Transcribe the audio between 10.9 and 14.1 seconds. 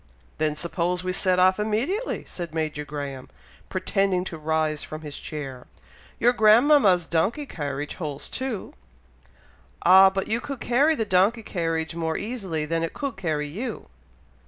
the donkey carriage more easily than it could carry you!"